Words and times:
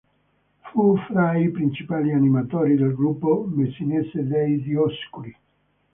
Fu 0.61 0.97
fra 0.97 1.37
i 1.37 1.51
principali 1.51 2.11
animatori 2.11 2.75
del 2.75 2.95
gruppo 2.95 3.45
messinese 3.53 4.25
dei 4.25 4.59
Dioscuri. 4.59 5.37